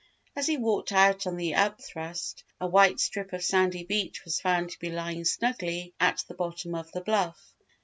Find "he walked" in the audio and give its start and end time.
0.47-0.91